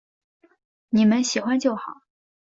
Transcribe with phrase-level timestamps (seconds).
[0.89, 2.01] 妳们喜欢就好